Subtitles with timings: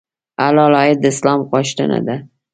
[0.41, 2.15] حلال عاید د اسلام غوښتنه ده.